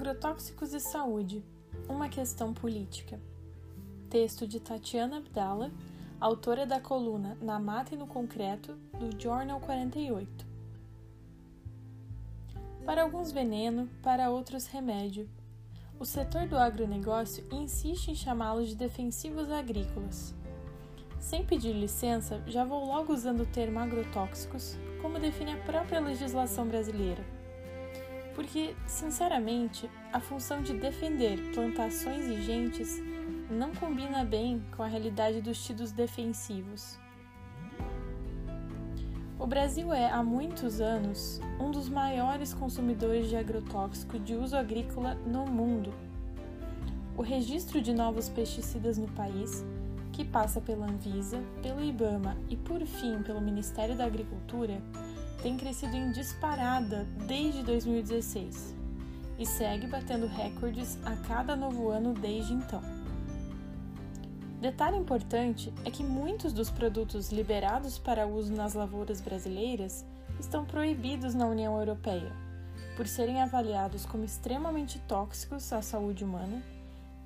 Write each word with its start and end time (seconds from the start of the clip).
Agrotóxicos 0.00 0.72
e 0.72 0.80
Saúde 0.80 1.44
Uma 1.86 2.08
Questão 2.08 2.54
Política. 2.54 3.20
Texto 4.08 4.48
de 4.48 4.58
Tatiana 4.58 5.18
Abdala, 5.18 5.70
autora 6.18 6.64
da 6.64 6.80
coluna 6.80 7.36
Na 7.42 7.58
Mata 7.58 7.94
e 7.94 7.98
no 7.98 8.06
Concreto, 8.06 8.76
do 8.98 9.20
Journal 9.20 9.60
48. 9.60 10.46
Para 12.86 13.02
alguns 13.02 13.30
veneno, 13.30 13.90
para 14.02 14.30
outros 14.30 14.66
remédio. 14.68 15.28
O 15.98 16.06
setor 16.06 16.48
do 16.48 16.56
agronegócio 16.56 17.46
insiste 17.52 18.08
em 18.08 18.14
chamá-los 18.14 18.70
de 18.70 18.76
defensivos 18.76 19.50
agrícolas. 19.50 20.34
Sem 21.18 21.44
pedir 21.44 21.74
licença, 21.74 22.42
já 22.46 22.64
vou 22.64 22.86
logo 22.86 23.12
usando 23.12 23.42
o 23.42 23.52
termo 23.52 23.78
agrotóxicos, 23.78 24.78
como 25.02 25.20
define 25.20 25.52
a 25.52 25.58
própria 25.58 26.00
legislação 26.00 26.66
brasileira. 26.66 27.22
Porque, 28.40 28.74
sinceramente, 28.86 29.90
a 30.10 30.18
função 30.18 30.62
de 30.62 30.72
defender 30.72 31.52
plantações 31.52 32.24
e 32.24 32.40
gentes 32.40 32.98
não 33.50 33.74
combina 33.74 34.24
bem 34.24 34.64
com 34.74 34.82
a 34.82 34.86
realidade 34.86 35.42
dos 35.42 35.62
tidos 35.62 35.92
defensivos. 35.92 36.98
O 39.38 39.46
Brasil 39.46 39.92
é, 39.92 40.10
há 40.10 40.22
muitos 40.22 40.80
anos, 40.80 41.38
um 41.60 41.70
dos 41.70 41.90
maiores 41.90 42.54
consumidores 42.54 43.28
de 43.28 43.36
agrotóxico 43.36 44.18
de 44.18 44.34
uso 44.34 44.56
agrícola 44.56 45.16
no 45.26 45.44
mundo. 45.44 45.92
O 47.18 47.20
registro 47.20 47.82
de 47.82 47.92
novos 47.92 48.30
pesticidas 48.30 48.96
no 48.96 49.08
país 49.08 49.62
que 50.14 50.24
passa 50.24 50.62
pela 50.62 50.86
Anvisa, 50.86 51.42
pelo 51.60 51.84
IBAMA 51.84 52.38
e, 52.48 52.56
por 52.56 52.80
fim, 52.86 53.22
pelo 53.22 53.42
Ministério 53.42 53.94
da 53.94 54.06
Agricultura, 54.06 54.80
tem 55.42 55.56
crescido 55.56 55.96
em 55.96 56.12
disparada 56.12 57.04
desde 57.26 57.62
2016 57.62 58.74
e 59.38 59.46
segue 59.46 59.86
batendo 59.86 60.26
recordes 60.26 60.98
a 61.04 61.16
cada 61.16 61.56
novo 61.56 61.88
ano 61.88 62.12
desde 62.12 62.52
então. 62.52 62.82
Detalhe 64.60 64.98
importante 64.98 65.72
é 65.86 65.90
que 65.90 66.04
muitos 66.04 66.52
dos 66.52 66.68
produtos 66.68 67.30
liberados 67.30 67.98
para 67.98 68.26
uso 68.26 68.52
nas 68.52 68.74
lavouras 68.74 69.22
brasileiras 69.22 70.04
estão 70.38 70.66
proibidos 70.66 71.34
na 71.34 71.46
União 71.46 71.78
Europeia, 71.78 72.30
por 72.94 73.06
serem 73.06 73.40
avaliados 73.40 74.04
como 74.04 74.24
extremamente 74.24 74.98
tóxicos 75.00 75.72
à 75.72 75.80
saúde 75.80 76.22
humana 76.22 76.62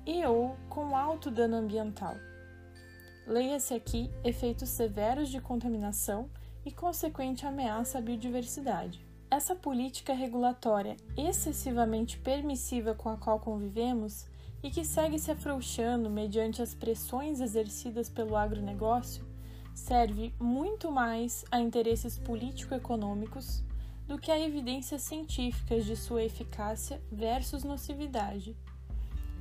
e 0.05 0.23
ou 0.25 0.55
com 0.69 0.95
alto 0.95 1.29
dano 1.29 1.57
ambiental. 1.57 2.15
Leia-se 3.27 3.73
aqui 3.73 4.09
efeitos 4.23 4.69
severos 4.69 5.27
de 5.27 5.41
contaminação 5.41 6.29
e 6.65 6.71
consequente 6.71 7.45
ameaça 7.45 7.99
à 7.99 8.01
biodiversidade. 8.01 9.05
Essa 9.29 9.55
política 9.55 10.13
regulatória 10.13 10.97
excessivamente 11.15 12.17
permissiva 12.17 12.95
com 12.95 13.09
a 13.09 13.17
qual 13.17 13.39
convivemos 13.39 14.25
e 14.63 14.71
que 14.71 14.83
segue 14.83 15.19
se 15.19 15.29
afrouxando 15.29 16.09
mediante 16.09 16.61
as 16.61 16.73
pressões 16.73 17.39
exercidas 17.39 18.09
pelo 18.09 18.35
agronegócio 18.35 19.23
serve 19.75 20.33
muito 20.39 20.89
mais 20.89 21.43
a 21.51 21.59
interesses 21.59 22.17
político-econômicos 22.17 23.61
do 24.07 24.17
que 24.17 24.31
a 24.31 24.39
evidências 24.39 25.01
científicas 25.01 25.85
de 25.85 25.95
sua 25.95 26.23
eficácia 26.23 27.01
versus 27.11 27.63
nocividade, 27.63 28.55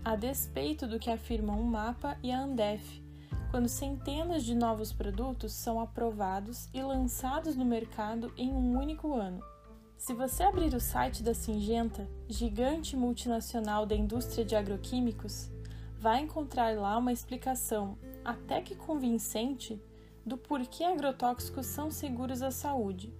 a 0.05 0.17
despeito 0.17 0.87
do 0.87 0.99
que 0.99 1.11
afirmam 1.11 1.61
o 1.61 1.65
MAPA 1.65 2.19
e 2.23 2.33
a 2.33 2.41
ANDEF, 2.41 3.04
quando 3.51 3.69
centenas 3.69 4.45
de 4.45 4.55
novos 4.55 4.93
produtos 4.93 5.53
são 5.53 5.81
aprovados 5.81 6.69
e 6.73 6.83
lançados 6.83 7.55
no 7.55 7.65
mercado 7.65 8.33
em 8.37 8.51
um 8.51 8.79
único 8.79 9.15
ano. 9.15 9.43
Se 9.97 10.13
você 10.13 10.43
abrir 10.43 10.75
o 10.75 10.81
site 10.81 11.23
da 11.23 11.33
Singenta, 11.33 12.09
gigante 12.29 12.97
multinacional 12.97 13.87
da 13.87 13.95
indústria 13.95 14.45
de 14.45 14.55
agroquímicos, 14.55 15.51
vai 15.99 16.21
encontrar 16.21 16.77
lá 16.77 16.99
uma 16.99 17.13
explicação, 17.13 17.97
até 18.25 18.61
que 18.61 18.75
convincente, 18.75 19.81
do 20.27 20.37
porquê 20.37 20.85
agrotóxicos 20.85 21.67
são 21.67 21.91
seguros 21.91 22.43
à 22.43 22.51
saúde, 22.51 23.13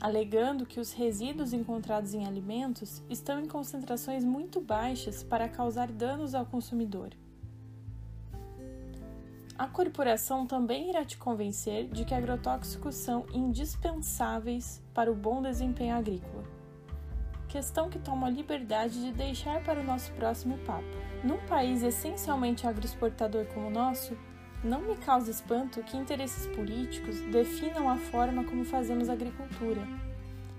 alegando 0.00 0.66
que 0.66 0.80
os 0.80 0.92
resíduos 0.92 1.52
encontrados 1.52 2.14
em 2.14 2.26
alimentos 2.26 3.02
estão 3.10 3.40
em 3.40 3.46
concentrações 3.46 4.24
muito 4.24 4.60
baixas 4.60 5.22
para 5.22 5.48
causar 5.48 5.90
danos 5.90 6.34
ao 6.34 6.46
consumidor. 6.46 7.10
A 9.58 9.66
corporação 9.66 10.46
também 10.46 10.90
irá 10.90 11.02
te 11.02 11.16
convencer 11.16 11.88
de 11.88 12.04
que 12.04 12.12
agrotóxicos 12.14 12.94
são 12.94 13.24
indispensáveis 13.32 14.82
para 14.92 15.10
o 15.10 15.14
bom 15.14 15.40
desempenho 15.40 15.96
agrícola. 15.96 16.44
Questão 17.48 17.88
que 17.88 17.98
tomo 17.98 18.26
a 18.26 18.30
liberdade 18.30 19.00
de 19.02 19.12
deixar 19.12 19.62
para 19.62 19.80
o 19.80 19.84
nosso 19.84 20.12
próximo 20.12 20.58
papo. 20.66 20.84
Num 21.24 21.38
país 21.46 21.82
essencialmente 21.82 22.66
agroexportador 22.66 23.46
como 23.46 23.68
o 23.68 23.70
nosso, 23.70 24.14
não 24.62 24.82
me 24.82 24.94
causa 24.94 25.30
espanto 25.30 25.82
que 25.84 25.96
interesses 25.96 26.46
políticos 26.48 27.18
definam 27.32 27.88
a 27.88 27.96
forma 27.96 28.44
como 28.44 28.62
fazemos 28.62 29.08
agricultura 29.08 29.80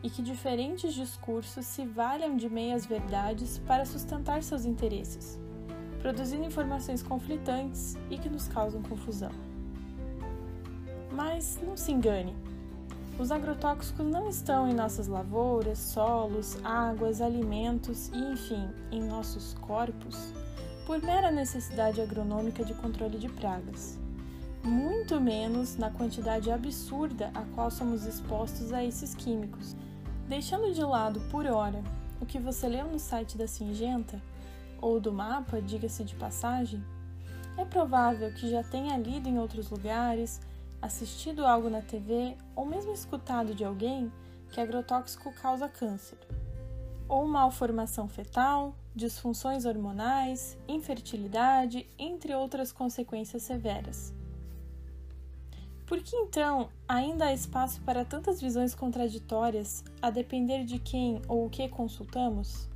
e 0.01 0.09
que 0.09 0.23
diferentes 0.23 0.95
discursos 0.95 1.67
se 1.67 1.85
valham 1.85 2.35
de 2.35 2.49
meias 2.49 2.83
verdades 2.83 3.59
para 3.59 3.85
sustentar 3.85 4.41
seus 4.41 4.65
interesses 4.65 5.39
produzindo 6.01 6.45
informações 6.45 7.01
conflitantes 7.03 7.97
e 8.09 8.17
que 8.17 8.29
nos 8.29 8.47
causam 8.47 8.81
confusão. 8.81 9.31
Mas 11.11 11.59
não 11.65 11.75
se 11.75 11.91
engane, 11.91 12.35
os 13.19 13.31
agrotóxicos 13.31 14.05
não 14.05 14.29
estão 14.29 14.69
em 14.69 14.75
nossas 14.75 15.07
lavouras, 15.07 15.79
solos, 15.79 16.57
águas, 16.63 17.19
alimentos 17.19 18.09
e, 18.09 18.17
enfim, 18.17 18.69
em 18.91 19.01
nossos 19.01 19.55
corpos 19.55 20.31
por 20.85 21.01
mera 21.01 21.31
necessidade 21.31 21.99
agronômica 21.99 22.63
de 22.63 22.73
controle 22.75 23.17
de 23.17 23.27
pragas, 23.27 23.99
muito 24.63 25.19
menos 25.19 25.75
na 25.75 25.89
quantidade 25.89 26.49
absurda 26.49 27.29
a 27.33 27.41
qual 27.55 27.69
somos 27.69 28.05
expostos 28.05 28.71
a 28.71 28.81
esses 28.85 29.13
químicos. 29.13 29.75
Deixando 30.29 30.73
de 30.73 30.81
lado, 30.81 31.19
por 31.29 31.45
hora, 31.45 31.83
o 32.21 32.25
que 32.25 32.39
você 32.39 32.69
leu 32.69 32.87
no 32.87 32.99
site 32.99 33.37
da 33.37 33.47
Singenta, 33.47 34.21
ou 34.81 34.99
do 34.99 35.11
mapa, 35.11 35.61
diga-se 35.61 36.03
de 36.03 36.15
passagem, 36.15 36.83
é 37.57 37.65
provável 37.65 38.31
que 38.33 38.49
já 38.49 38.63
tenha 38.63 38.97
lido 38.97 39.27
em 39.27 39.39
outros 39.39 39.69
lugares, 39.69 40.39
assistido 40.81 41.45
algo 41.45 41.69
na 41.69 41.81
TV 41.81 42.35
ou 42.55 42.65
mesmo 42.65 42.93
escutado 42.93 43.55
de 43.55 43.65
alguém 43.65 44.11
que 44.51 44.61
agrotóxico 44.61 45.33
causa 45.33 45.67
câncer, 45.67 46.17
ou 47.07 47.27
malformação 47.27 48.07
fetal, 48.07 48.75
disfunções 48.95 49.65
hormonais, 49.65 50.57
infertilidade, 50.67 51.87
entre 51.97 52.33
outras 52.33 52.71
consequências 52.71 53.43
severas. 53.43 54.13
Por 55.85 56.01
que 56.03 56.15
então 56.17 56.69
ainda 56.87 57.25
há 57.25 57.33
espaço 57.33 57.81
para 57.81 58.03
tantas 58.03 58.41
visões 58.41 58.75
contraditórias, 58.75 59.85
a 60.01 60.09
depender 60.09 60.65
de 60.65 60.79
quem 60.79 61.21
ou 61.29 61.45
o 61.45 61.49
que 61.49 61.67
consultamos? 61.69 62.69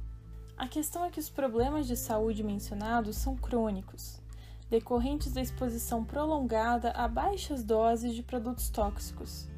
A 0.61 0.67
questão 0.67 1.03
é 1.03 1.09
que 1.09 1.19
os 1.19 1.27
problemas 1.27 1.87
de 1.87 1.97
saúde 1.97 2.43
mencionados 2.43 3.17
são 3.17 3.35
crônicos, 3.35 4.21
decorrentes 4.69 5.33
da 5.33 5.41
exposição 5.41 6.05
prolongada 6.05 6.91
a 6.91 7.07
baixas 7.07 7.63
doses 7.63 8.13
de 8.13 8.21
produtos 8.21 8.69
tóxicos, 8.69 9.49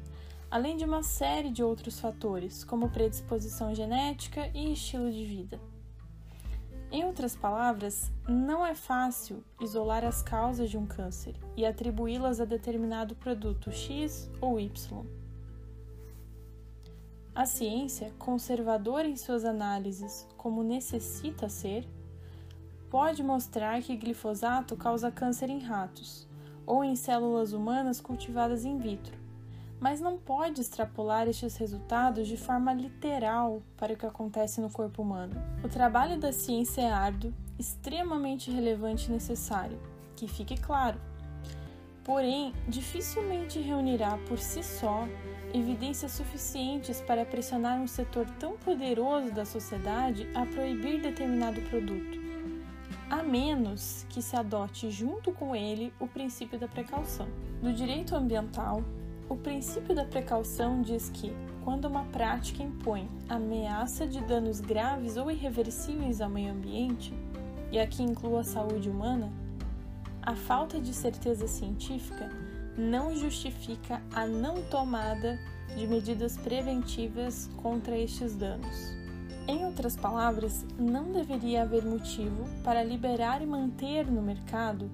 além 0.50 0.78
de 0.78 0.84
uma 0.86 1.02
série 1.02 1.50
de 1.50 1.62
outros 1.62 2.00
fatores, 2.00 2.64
como 2.64 2.88
predisposição 2.88 3.74
genética 3.74 4.50
e 4.54 4.72
estilo 4.72 5.12
de 5.12 5.26
vida. 5.26 5.60
Em 6.90 7.04
outras 7.04 7.36
palavras, 7.36 8.10
não 8.26 8.64
é 8.64 8.74
fácil 8.74 9.44
isolar 9.60 10.06
as 10.06 10.22
causas 10.22 10.70
de 10.70 10.78
um 10.78 10.86
câncer 10.86 11.36
e 11.54 11.66
atribuí-las 11.66 12.40
a 12.40 12.46
determinado 12.46 13.14
produto 13.14 13.70
X 13.70 14.30
ou 14.40 14.58
Y. 14.58 15.23
A 17.34 17.46
ciência, 17.46 18.12
conservadora 18.16 19.08
em 19.08 19.16
suas 19.16 19.44
análises, 19.44 20.24
como 20.36 20.62
necessita 20.62 21.48
ser, 21.48 21.84
pode 22.88 23.24
mostrar 23.24 23.82
que 23.82 23.96
glifosato 23.96 24.76
causa 24.76 25.10
câncer 25.10 25.50
em 25.50 25.58
ratos 25.58 26.28
ou 26.64 26.84
em 26.84 26.94
células 26.94 27.52
humanas 27.52 28.00
cultivadas 28.00 28.64
in 28.64 28.78
vitro, 28.78 29.18
mas 29.80 30.00
não 30.00 30.16
pode 30.16 30.60
extrapolar 30.60 31.26
estes 31.26 31.56
resultados 31.56 32.28
de 32.28 32.36
forma 32.36 32.72
literal 32.72 33.62
para 33.76 33.94
o 33.94 33.96
que 33.96 34.06
acontece 34.06 34.60
no 34.60 34.70
corpo 34.70 35.02
humano. 35.02 35.34
O 35.64 35.68
trabalho 35.68 36.20
da 36.20 36.32
ciência 36.32 36.82
é 36.82 36.92
árduo, 36.92 37.34
extremamente 37.58 38.48
relevante 38.48 39.08
e 39.08 39.12
necessário, 39.12 39.80
que 40.14 40.28
fique 40.28 40.56
claro 40.56 41.00
porém 42.04 42.52
dificilmente 42.68 43.58
reunirá 43.58 44.18
por 44.28 44.38
si 44.38 44.62
só 44.62 45.08
evidências 45.54 46.10
suficientes 46.10 47.00
para 47.00 47.24
pressionar 47.24 47.80
um 47.80 47.86
setor 47.86 48.26
tão 48.40 48.56
poderoso 48.56 49.30
da 49.30 49.44
sociedade 49.44 50.28
a 50.34 50.44
proibir 50.44 51.00
determinado 51.00 51.60
produto, 51.62 52.18
a 53.08 53.22
menos 53.22 54.04
que 54.08 54.20
se 54.20 54.34
adote 54.34 54.90
junto 54.90 55.30
com 55.30 55.54
ele 55.54 55.92
o 56.00 56.08
princípio 56.08 56.58
da 56.58 56.66
precaução. 56.66 57.28
No 57.62 57.72
direito 57.72 58.16
ambiental, 58.16 58.82
o 59.28 59.36
princípio 59.36 59.94
da 59.94 60.04
precaução 60.04 60.82
diz 60.82 61.08
que, 61.08 61.32
quando 61.62 61.84
uma 61.84 62.04
prática 62.06 62.62
impõe 62.62 63.08
ameaça 63.28 64.06
de 64.08 64.20
danos 64.22 64.60
graves 64.60 65.16
ou 65.16 65.30
irreversíveis 65.30 66.20
ao 66.20 66.28
meio 66.28 66.52
ambiente, 66.52 67.14
e 67.70 67.78
aqui 67.78 68.02
inclua 68.02 68.40
a 68.40 68.44
saúde 68.44 68.90
humana, 68.90 69.32
a 70.20 70.34
falta 70.34 70.80
de 70.80 70.92
certeza 70.92 71.46
científica 71.46 72.28
não 72.76 73.14
justifica 73.14 74.02
a 74.12 74.26
não 74.26 74.62
tomada 74.62 75.38
de 75.76 75.86
medidas 75.86 76.36
preventivas 76.36 77.48
contra 77.62 77.96
estes 77.96 78.34
danos. 78.34 78.94
Em 79.46 79.64
outras 79.64 79.96
palavras, 79.96 80.64
não 80.78 81.12
deveria 81.12 81.62
haver 81.62 81.84
motivo 81.84 82.44
para 82.62 82.82
liberar 82.82 83.42
e 83.42 83.46
manter 83.46 84.06
no 84.06 84.22
mercado 84.22 84.90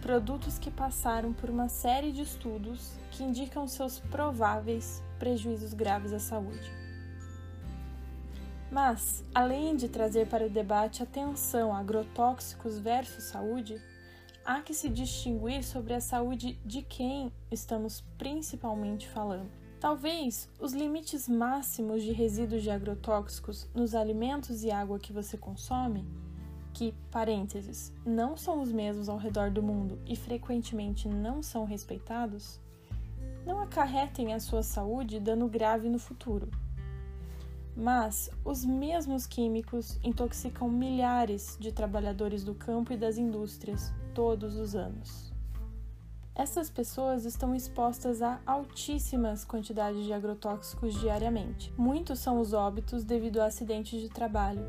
produtos 0.00 0.58
que 0.58 0.70
passaram 0.70 1.32
por 1.32 1.48
uma 1.48 1.68
série 1.68 2.10
de 2.10 2.22
estudos 2.22 2.92
que 3.12 3.22
indicam 3.22 3.68
seus 3.68 4.00
prováveis 4.00 5.00
prejuízos 5.18 5.72
graves 5.72 6.12
à 6.12 6.18
saúde. 6.18 6.82
Mas, 8.72 9.24
além 9.32 9.76
de 9.76 9.88
trazer 9.88 10.26
para 10.26 10.46
o 10.46 10.50
debate 10.50 11.02
a 11.02 11.06
tensão 11.06 11.72
agrotóxicos 11.74 12.78
versus 12.78 13.24
saúde, 13.24 13.80
há 14.44 14.60
que 14.60 14.74
se 14.74 14.88
distinguir 14.88 15.62
sobre 15.64 15.94
a 15.94 16.00
saúde 16.00 16.58
de 16.64 16.82
quem 16.82 17.32
estamos 17.50 18.02
principalmente 18.18 19.08
falando. 19.08 19.50
Talvez 19.80 20.48
os 20.60 20.72
limites 20.72 21.28
máximos 21.28 22.02
de 22.02 22.12
resíduos 22.12 22.62
de 22.62 22.70
agrotóxicos 22.70 23.68
nos 23.74 23.94
alimentos 23.94 24.62
e 24.62 24.70
água 24.70 24.98
que 24.98 25.12
você 25.12 25.36
consome, 25.36 26.06
que, 26.72 26.94
parênteses, 27.10 27.92
não 28.04 28.36
são 28.36 28.60
os 28.60 28.70
mesmos 28.70 29.08
ao 29.08 29.18
redor 29.18 29.50
do 29.50 29.62
mundo 29.62 29.98
e 30.06 30.14
frequentemente 30.14 31.08
não 31.08 31.42
são 31.42 31.64
respeitados, 31.64 32.60
não 33.44 33.60
acarretem 33.60 34.32
à 34.32 34.40
sua 34.40 34.62
saúde 34.62 35.18
dano 35.18 35.48
grave 35.48 35.88
no 35.88 35.98
futuro. 35.98 36.48
Mas 37.74 38.30
os 38.44 38.64
mesmos 38.64 39.26
químicos 39.26 39.98
intoxicam 40.04 40.68
milhares 40.68 41.56
de 41.58 41.72
trabalhadores 41.72 42.44
do 42.44 42.54
campo 42.54 42.92
e 42.92 42.96
das 42.96 43.18
indústrias 43.18 43.92
todos 44.14 44.56
os 44.56 44.74
anos. 44.74 45.32
Essas 46.34 46.70
pessoas 46.70 47.26
estão 47.26 47.54
expostas 47.54 48.22
a 48.22 48.40
altíssimas 48.46 49.44
quantidades 49.44 50.04
de 50.04 50.14
agrotóxicos 50.14 50.98
diariamente. 50.98 51.70
Muitos 51.76 52.20
são 52.20 52.40
os 52.40 52.54
óbitos 52.54 53.04
devido 53.04 53.40
a 53.40 53.46
acidentes 53.46 54.00
de 54.00 54.08
trabalho, 54.08 54.64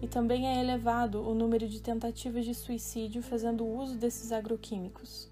e 0.00 0.08
também 0.08 0.48
é 0.48 0.58
elevado 0.58 1.22
o 1.22 1.34
número 1.34 1.68
de 1.68 1.82
tentativas 1.82 2.46
de 2.46 2.54
suicídio 2.54 3.22
fazendo 3.22 3.66
uso 3.66 3.98
desses 3.98 4.32
agroquímicos. 4.32 5.30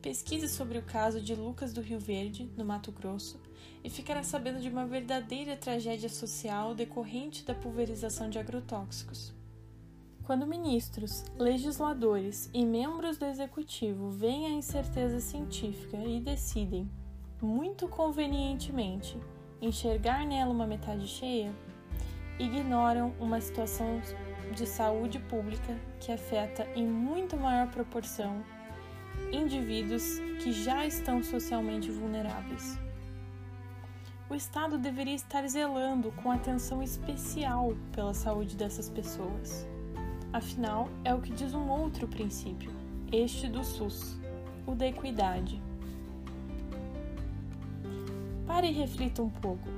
Pesquise 0.00 0.48
sobre 0.48 0.78
o 0.78 0.82
caso 0.82 1.20
de 1.20 1.34
Lucas 1.34 1.74
do 1.74 1.82
Rio 1.82 2.00
Verde, 2.00 2.50
no 2.56 2.64
Mato 2.64 2.90
Grosso, 2.90 3.38
e 3.84 3.90
ficará 3.90 4.22
sabendo 4.22 4.60
de 4.60 4.70
uma 4.70 4.86
verdadeira 4.86 5.58
tragédia 5.58 6.08
social 6.08 6.74
decorrente 6.74 7.44
da 7.44 7.54
pulverização 7.54 8.30
de 8.30 8.38
agrotóxicos. 8.38 9.39
Quando 10.30 10.46
ministros, 10.46 11.24
legisladores 11.36 12.48
e 12.54 12.64
membros 12.64 13.18
do 13.18 13.24
executivo 13.24 14.10
veem 14.10 14.46
a 14.46 14.50
incerteza 14.50 15.18
científica 15.18 15.96
e 15.96 16.20
decidem, 16.20 16.88
muito 17.42 17.88
convenientemente, 17.88 19.18
enxergar 19.60 20.24
nela 20.24 20.52
uma 20.52 20.68
metade 20.68 21.08
cheia, 21.08 21.52
ignoram 22.38 23.12
uma 23.18 23.40
situação 23.40 24.00
de 24.54 24.68
saúde 24.68 25.18
pública 25.18 25.76
que 25.98 26.12
afeta 26.12 26.64
em 26.76 26.86
muito 26.86 27.36
maior 27.36 27.68
proporção 27.72 28.40
indivíduos 29.32 30.20
que 30.40 30.52
já 30.52 30.86
estão 30.86 31.24
socialmente 31.24 31.90
vulneráveis. 31.90 32.78
O 34.28 34.34
Estado 34.36 34.78
deveria 34.78 35.16
estar 35.16 35.44
zelando 35.48 36.12
com 36.22 36.30
atenção 36.30 36.80
especial 36.80 37.74
pela 37.90 38.14
saúde 38.14 38.54
dessas 38.54 38.88
pessoas. 38.88 39.66
Afinal, 40.32 40.88
é 41.04 41.12
o 41.12 41.20
que 41.20 41.32
diz 41.32 41.54
um 41.54 41.68
outro 41.68 42.06
princípio, 42.06 42.70
este 43.10 43.48
do 43.48 43.64
SUS, 43.64 44.16
o 44.64 44.76
da 44.76 44.86
equidade. 44.86 45.60
Pare 48.46 48.68
e 48.68 48.72
reflita 48.72 49.22
um 49.22 49.28
pouco. 49.28 49.68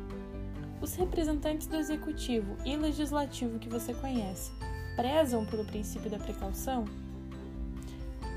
Os 0.82 0.94
representantes 0.94 1.66
do 1.66 1.76
executivo 1.76 2.54
e 2.66 2.76
legislativo 2.76 3.58
que 3.58 3.68
você 3.68 3.94
conhece 3.94 4.52
prezam 4.94 5.46
pelo 5.46 5.64
princípio 5.64 6.10
da 6.10 6.18
precaução? 6.18 6.84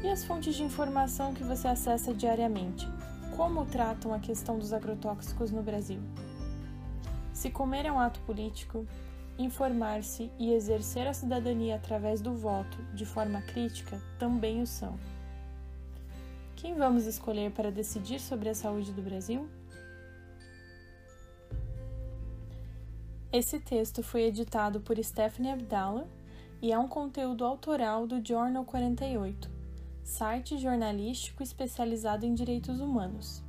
E 0.02 0.08
as 0.08 0.24
fontes 0.24 0.56
de 0.56 0.64
informação 0.64 1.34
que 1.34 1.44
você 1.44 1.68
acessa 1.68 2.14
diariamente? 2.14 2.88
Como 3.36 3.66
tratam 3.66 4.14
a 4.14 4.20
questão 4.20 4.58
dos 4.58 4.72
agrotóxicos 4.72 5.52
no 5.52 5.62
Brasil? 5.62 6.00
Se 7.34 7.50
comer 7.50 7.86
é 7.86 7.92
um 7.92 8.00
ato 8.00 8.22
político, 8.22 8.88
informar-se 9.38 10.32
e 10.40 10.54
exercer 10.54 11.08
a 11.08 11.14
cidadania 11.14 11.76
através 11.76 12.22
do 12.22 12.34
voto 12.34 12.78
de 12.94 13.06
forma 13.06 13.42
crítica 13.42 14.02
também 14.18 14.62
o 14.62 14.68
são. 14.68 14.98
Quem 16.56 16.76
vamos 16.76 17.06
escolher 17.06 17.52
para 17.52 17.72
decidir 17.72 18.20
sobre 18.20 18.50
a 18.50 18.56
saúde 18.56 18.92
do 18.92 19.02
Brasil? 19.02 19.48
Esse 23.32 23.60
texto 23.60 24.02
foi 24.02 24.24
editado 24.24 24.80
por 24.80 24.98
Stephanie 25.04 25.52
Abdallah 25.52 26.08
e 26.62 26.72
é 26.72 26.80
um 26.80 26.88
conteúdo 26.88 27.44
autoral 27.44 28.08
do 28.08 28.26
Journal 28.26 28.64
48 28.64 29.56
site 30.06 30.60
jornalístico 30.60 31.42
especializado 31.42 32.28
em 32.28 32.36
direitos 32.36 32.80
humanos. 32.80 33.44